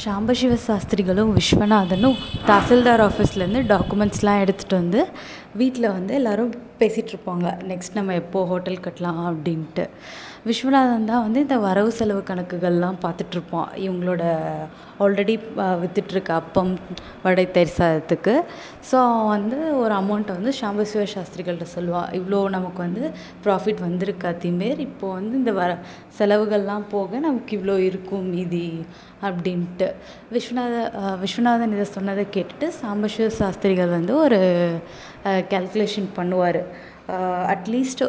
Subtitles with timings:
[0.00, 5.00] சாம்பசிவ சாஸ்திரிகளும் விஸ்வநாதனும் தாசில்தார் ஆஃபீஸ்லேருந்து டாக்குமெண்ட்ஸ்லாம் எடுத்துகிட்டு வந்து
[5.54, 9.20] வீட்டில் வந்து எல்லோரும் பேசிகிட்ருப்பாங்க நெக்ஸ்ட் நம்ம எப்போது ஹோட்டல் கட்டலாம்?
[9.30, 9.84] அப்படின்ட்டு.
[10.48, 14.24] விஸ்வநாதன் தான் வந்து இந்த வரவு செலவு கணக்குகள்லாம் பார்த்துட்ருப்பான் இவங்களோட
[15.04, 15.34] ஆல்ரெடி
[15.82, 16.70] விற்றுட்ருக்க அப்பம்
[17.24, 18.34] வடை தயிர் சாதத்துக்கு
[18.90, 22.08] ஸோ அவன் வந்து ஒரு அமௌண்ட்டை வந்து சாம்பசிவ சாஸ்திரிகள்கிட்ட சொல்லுவான்.
[22.18, 23.02] இவ்வளோ நமக்கு வந்து
[23.46, 25.70] ப்ராஃபிட் வந்திருக்கு அதேமாரி இப்போது வந்து இந்த வர
[26.18, 28.66] செலவுகள்லாம் போக நமக்கு இவ்வளோ இருக்கும் மீதி
[29.26, 29.88] அப்படின்ட்டு.
[30.34, 30.76] விஸ்வநாத
[31.24, 34.40] விஸ்வநாதன் இதை சொன்னதை கேட்டுட்டு சாம்பசிவ சாஸ்திரிகள் வந்து ஒரு
[35.52, 36.60] கேல்குலேஷன் பண்ணுவார்.
[37.52, 38.02] அட்லீஸ்ட்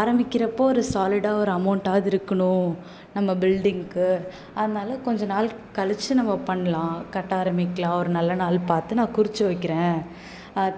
[0.00, 2.68] ஆரம்பிக்கிறப்போ ஒரு சாலிடாக ஒரு அமௌண்ட்டாவது இருக்கணும்
[3.16, 4.06] நம்ம பில்டிங்க்கு
[4.60, 6.96] அதனால கொஞ்ச நாள் கழித்து நம்ம பண்ணலாம்.
[7.14, 7.98] கட்ட ஆரம்பிக்கலாம்.
[8.02, 9.98] ஒரு நல்ல நாள் பார்த்து நான் குறித்து வைக்கிறேன்.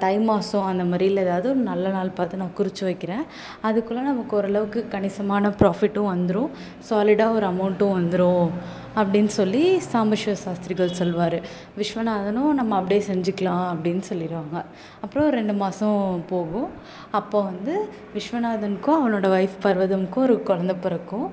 [0.03, 3.23] தை மாதம் அந்த மாதிரில ஏதாவது ஒரு நல்ல நாள் பார்த்து நான் குறித்து வைக்கிறேன்.
[3.69, 6.51] அதுக்குள்ளே நமக்கு ஓரளவுக்கு கணிசமான ப்ராஃபிட்டும் வந்துடும்
[6.89, 8.49] சாலிடாக ஒரு அமௌண்ட்டும் வந்துடும்
[8.97, 11.41] அப்படின்னு சொல்லி சாம்பசிவ சாஸ்திரிகள் சொல்வார்.
[11.79, 14.65] விஸ்வநாதனும் நம்ம அப்படியே செஞ்சுக்கலாம் அப்படின்னு சொல்லிடுவாங்க.
[15.01, 16.69] அப்புறம் ரெண்டு மாதம் போகும்.
[17.11, 21.33] அப்போ வந்து விஸ்வநாதனுக்கும் அவனோட ஒய்ஃப் பர்வதம்க்கும் ஒரு குழந்த பிறக்கும்.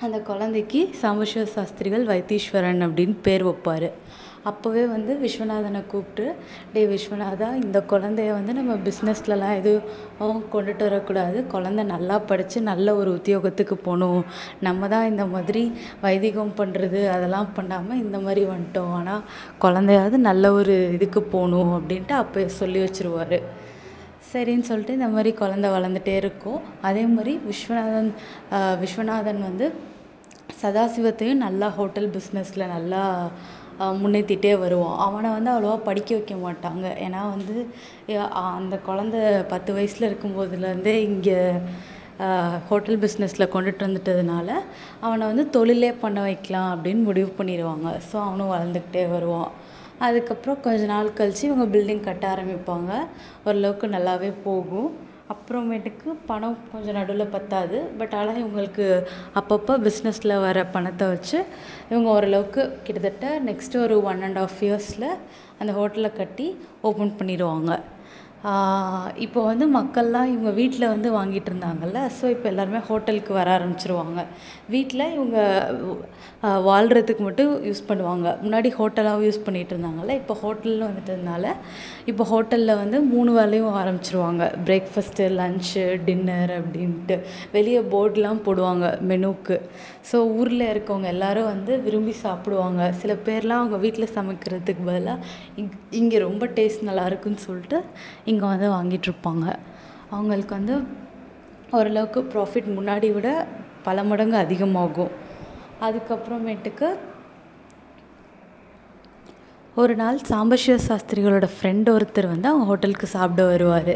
[0.00, 3.90] அந்த குழந்தைக்கு சாம்பசிவ சாஸ்திரிகள் வைத்தீஸ்வரன் அப்படின்னு பேர் வைப்பார்.
[4.48, 6.24] அப்போவே வந்து விஸ்வநாதனை கூப்பிட்டு
[6.72, 11.38] டே விஸ்வநாதா இந்த குழந்தைய வந்து நம்ம பிஸ்னஸ்லலாம் எதுவும் கொண்டுட்டு வரக்கூடாது.
[11.54, 14.22] குழந்த நல்லா படித்து நல்ல ஒரு உத்தியோகத்துக்கு போகணும்.
[14.68, 15.64] நம்ம தான் இந்த மாதிரி
[16.04, 18.94] வைதிகம் பண்ணுறது அதெல்லாம் பண்ணாமல் இந்த மாதிரி வந்துட்டோம்.
[19.00, 19.26] ஆனால்
[19.64, 23.38] குழந்தையாவது நல்ல ஒரு இதுக்கு போகணும் அப்படின்ட்டு அப்போயே சொல்லி வச்சிருவார்.
[24.32, 26.60] சரின்னு சொல்லிட்டு இந்த மாதிரி குழந்த வளர்ந்துட்டே இருக்கும்.
[26.88, 28.10] அதே மாதிரி விஸ்வநாதன்
[28.82, 29.68] விஸ்வநாதன் வந்து
[30.60, 33.02] சதாசிவத்தையும் நல்லா ஹோட்டல் பிஸ்னஸில் நல்லா
[34.02, 34.96] முன்னேற்றிட்டே வருவான்.
[35.06, 36.86] அவனை வந்து அவ்வளோவா படிக்க வைக்க மாட்டாங்க.
[37.06, 37.56] ஏன்னா வந்து
[38.58, 39.16] அந்த குழந்த
[39.52, 41.38] பத்து வயசில் இருக்கும் போதுலேருந்தே இங்கே
[42.68, 44.48] ஹோட்டல் பிஸ்னஸில் கொண்டுட்டு வந்துட்டதுனால
[45.06, 47.88] அவனை வந்து தொழிலே பண்ண வைக்கலாம் அப்படின்னு முடிவு பண்ணிடுவாங்க.
[48.08, 49.52] ஸோ அவனும் வளர்ந்துக்கிட்டே வருவான்.
[50.06, 52.92] அதுக்கப்புறம் கொஞ்ச நாள் கழித்து இவங்க பில்டிங் கட்ட ஆரம்பிப்பாங்க.
[53.46, 54.90] ஓரளவுக்கு நல்லாவே போகும்.
[55.32, 58.86] அப்புறமேட்டுக்கு பணம் கொஞ்சம் நடுவில் பற்றாது பட் ஆனால் இவங்களுக்கு
[59.40, 61.38] அப்பப்போ பிஸ்னஸில் வர பணத்தை வச்சு
[61.90, 65.08] இவங்க ஓரளவுக்கு கிட்டத்தட்ட நெக்ஸ்ட்டு ஒரு ஒன் அண்ட் ஆஃப் இயர்ஸில்
[65.60, 66.48] அந்த ஹோட்டலை கட்டி
[66.88, 67.72] ஓப்பன் பண்ணிடுவாங்க.
[69.24, 74.20] இப்போ வந்து மக்கள்லாம் இவங்க வீட்டில் வந்து வாங்கிட்டு இருந்தாங்கல்ல ஸோ இப்போ எல்லாருமே ஹோட்டலுக்கு வர ஆரம்பிச்சிருவாங்க.
[74.74, 75.38] வீட்டில் இவங்க
[76.68, 78.26] வாழ்கிறதுக்கு மட்டும் யூஸ் பண்ணுவாங்க.
[78.44, 81.44] முன்னாடி ஹோட்டலாகவும் யூஸ் பண்ணிகிட்டு இருந்தாங்கல்ல இப்போ ஹோட்டல்னு வந்துட்டதுனால
[82.10, 84.44] இப்போ ஹோட்டலில் வந்து மூணு வேளையும் ஆரம்பிச்சிருவாங்க.
[84.68, 87.18] பிரேக்ஃபஸ்ட்டு லன்ச்சு டின்னர் அப்படின்ட்டு.
[87.56, 89.58] வெளியே போர்ட்லாம் போடுவாங்க மெனுக்கு
[90.10, 92.80] ஸோ ஊரில் இருக்கவங்க எல்லோரும் வந்து விரும்பி சாப்பிடுவாங்க.
[93.02, 95.26] சில பேர்லாம் அவங்க வீட்டில் சமைக்கிறதுக்கு பதிலாக
[95.60, 95.70] இங்
[96.00, 97.78] இங்கே ரொம்ப டேஸ்ட் நல்லா இருக்குன்னு சொல்லிட்டு
[98.30, 99.46] இங்கே வந்து வாங்கிட்டுருப்பாங்க
[100.10, 100.74] அவங்களுக்கு வந்து
[101.76, 103.28] ஓரளவுக்கு ப்ராஃபிட் முன்னாடி விட
[103.86, 105.12] பல மடங்கு அதிகமாகும்.
[105.86, 106.88] அதுக்கப்புறமேட்டுக்கு
[109.76, 113.94] ஒரு நாள் சாம்பசிவ சாஸ்திரிகளோட ஃப்ரெண்ட் ஒருத்தர் வந்து அவங்க ஹோட்டலுக்கு சாப்பிட வருவார்.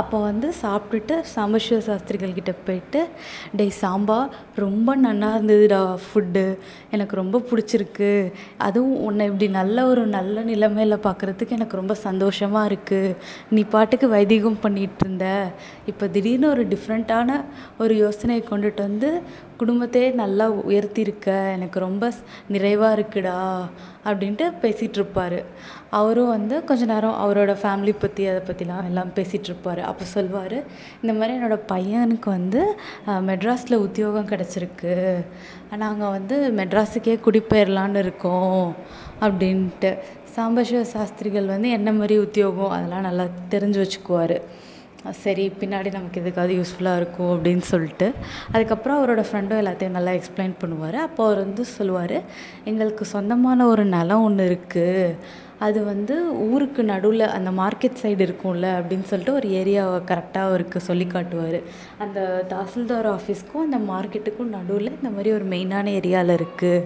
[0.00, 3.00] அப்போ வந்து சாப்பிட்டுட்டு சாம்பசிவ சாஸ்திரிகள் கிட்ட போயிட்டு
[3.56, 4.18] டேய் சாம்பா
[4.54, 6.44] ரொம்ப நல்லா இருந்ததுடா ஃபுட்டு
[6.90, 8.32] எனக்கு ரொம்ப பிடிச்சிருக்கு.
[8.58, 13.16] அதுவும் உன்னை இப்படி நல்ல ஒரு நல்ல நிலைமையில பார்க்குறதுக்கு எனக்கு ரொம்ப சந்தோஷமாக இருக்குது
[13.48, 15.26] நீ பாட்டுக்கு வைதிகம் பண்ணிகிட்ருந்த
[15.86, 17.40] இப்போ திடீர்னு ஒரு டிஃப்ரெண்ட்டான
[17.78, 19.10] ஒரு யோசனையை கொண்டுட்டு வந்து
[19.56, 22.12] குடும்பத்தையே நல்லா உயர்த்தியிருக்க எனக்கு ரொம்ப
[22.48, 23.38] நிறைவாக இருக்குடா.
[24.08, 25.38] அப்படின்ட்டு பேசிகிட்ருப்பாரு
[25.98, 30.56] அவரும் வந்து கொஞ்ச நேரம் அவரோட ஃபேமிலி பற்றி அதை பற்றிலாம் எல்லாம் பேசிகிட்ருப்பாரு அப்போ சொல்வார்
[31.02, 32.62] இந்த மாதிரி என்னோடய பையனுக்கு வந்து
[33.28, 34.94] மெட்ராஸில் உத்தியோகம் கிடச்சிருக்கு.
[35.84, 38.68] நாங்கள் வந்து மெட்ராஸுக்கே குடிபெயரலான்னு இருக்கோம்.
[39.20, 39.92] அப்படின்ட்டு.
[40.36, 43.24] சாம்பசிவ சாஸ்திரிகள் வந்து என்ன மாதிரி உத்தியோகம் அதெல்லாம் நல்லா
[43.54, 44.36] தெரிஞ்சு வச்சுக்குவார்.
[45.10, 48.12] சரி பின்னாடி நமக்கு எதுக்காவது யூஸ்ஃபுல்லாக இருக்கும் அப்படின்னு சொல்லிட்டு.
[48.52, 50.94] அதுக்கப்புறம் அவரோட ஃப்ரெண்டும் எல்லாத்தையும் நல்லா எக்ஸ்பிளைன் பண்ணுவார்.
[50.94, 52.22] அப்போ அவர் வந்து சொல்லுவார்
[52.64, 55.14] எங்களுக்கு சொந்தமான ஒரு நிலம் ஒன்று இருக்குது
[55.66, 56.16] அது வந்து
[56.48, 61.56] ஊருக்கு நடுவில் அந்த மார்க்கெட் சைடு இருக்கும்ல அப்படின்னு சொல்லிட்டு ஒரு ஏரியாவை கரெக்டாக அவருக்கு சொல்லி காட்டுவார்.
[62.04, 62.18] அந்த
[62.52, 66.84] தாசில்தார் ஆஃபீஸ்க்கும் அந்த மார்க்கெட்டுக்கும் நடுவில் இந்த மாதிரி ஒரு மெயினான ஏரியாவில் இருக்குது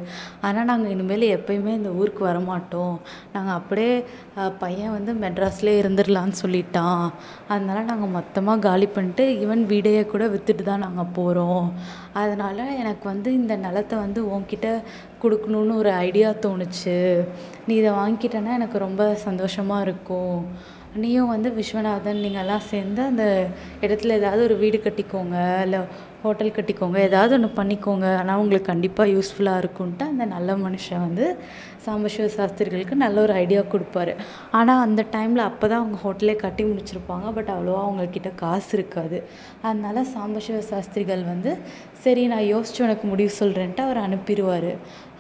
[0.48, 2.96] ஆனால் நாங்கள் இனிமேல் எப்போயுமே இந்த ஊருக்கு வரமாட்டோம்.
[3.34, 3.94] நாங்கள் அப்படியே
[4.62, 7.04] பையன் வந்து மெட்ராஸ்லேயே இருந்துடலான்னு சொல்லிட்டான்.
[7.52, 11.66] அதனால நாங்கள் மொத்தமாக காலி பண்ணிட்டு ஈவன் வீடையே கூட விற்றுட்டு தான் நாங்கள் போகிறோம்
[12.22, 14.68] அதனால் எனக்கு வந்து இந்த நிலத்த வந்து உன்கிட்ட
[15.22, 16.96] கொடுக்கணுன்னு ஒரு ஐடியா தோணுச்சு.
[17.66, 20.38] நீ இதை வாங்கிக்கிட்டேன்னா எனக்கு ரொம்ப சந்தோஷமாக இருக்கும்.
[21.02, 23.24] நீயும் வந்து விஸ்வநாதன் நீங்கள்லாம் சேர்ந்து அந்த
[23.84, 25.36] இடத்துல ஏதாவது ஒரு வீடு கட்டிக்கோங்க
[25.66, 25.78] இல்லை
[26.24, 28.06] ஹோட்டல் கட்டிக்கோங்க ஏதாவது ஒன்று பண்ணிக்கோங்க.
[28.20, 31.26] ஆனால் உங்களுக்கு கண்டிப்பாக யூஸ்ஃபுல்லாக இருக்கும்ன்ட்டு அந்த நல்ல மனுஷன் வந்து
[31.86, 34.14] சாம்பசிவ சாஸ்திரிகளுக்கு நல்ல ஒரு ஐடியா கொடுப்பாரு.
[34.58, 37.28] ஆனால் அந்த டைமில் அப்போ தான் அவங்க ஹோட்டலே கட்டி முடிச்சிருப்பாங்க.
[37.34, 39.20] பட் அவ்வளோவா அவங்கக்கிட்ட காசு இருக்காது.
[39.62, 41.52] அதனால சாம்பசிவ சாஸ்திரிகள் வந்து
[42.04, 44.70] சரி நான் யோசித்து உனக்கு முடிவு சொல்கிறேன்ட்டு அவர் அனுப்பிடுவார்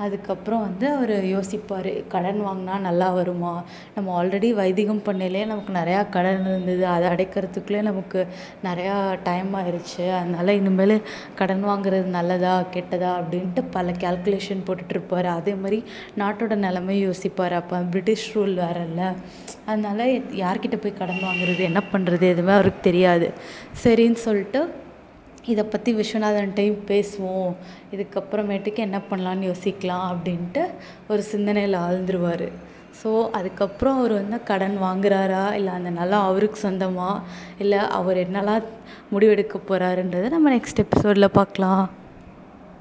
[0.04, 3.52] அதுக்கப்புறம் வந்து அவர் யோசிப்பார் கடன் வாங்கினா நல்லா வருமா?
[3.94, 6.84] நம்ம ஆல்ரெடி வைதிகம் பண்ணையிலே நமக்கு நிறையா கடன் இருந்தது.
[6.86, 8.20] அதை அடைக்கிறதுக்குள்ளே நமக்கு
[8.64, 8.96] நிறையா
[9.28, 10.96] டைம் ஆகிருச்சு அதனால் இனிமேல்
[11.40, 13.12] கடன் வாங்குறது நல்லதா கெட்டதா?
[13.20, 15.80] அப்படின்ட்டு பல கேல்குலேஷன் போட்டுகிட்ருப்பாரு அதே மாதிரி
[16.22, 17.54] நாட்டோட நிலமையும் யோசிப்பார்.
[17.60, 19.02] அப்போ பிரிட்டிஷ் ரூல் வேறல்ல.
[19.66, 20.04] அதனால்
[20.42, 23.32] யார்கிட்ட போய் கடன் வாங்குறது என்ன பண்ணுறது எதுவுமே அவருக்கு தெரியாது.
[23.84, 24.62] சரின்னு சொல்லிட்டு
[25.52, 27.54] இதை பற்றி விஸ்வநாதன்கிட்டையும் பேசுவோம்.
[27.94, 30.64] இதுக்கப்புறமேட்டுக்கு என்ன பண்ணலான்னு யோசிக்கலாம் அப்படின்ட்டு
[31.08, 32.46] ஒரு சிந்தனையில் ஆழ்ந்துருவார்.
[33.02, 35.52] ஸோ அதுக்கப்புறம் அவர் வந்து கடன் வாங்குறாரா?
[35.52, 37.22] இல்லை அந்த நிலம் அவருக்கு சொந்தமா?
[37.58, 38.68] இல்லை அவர் என்னலாம்
[39.14, 41.84] முடிவெடுக்க போகிறாருன்றத நம்ம நெக்ஸ்ட் எபிசோடில் பார்க்கலாம்.